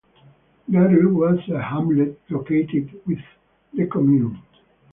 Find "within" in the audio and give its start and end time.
3.05-3.23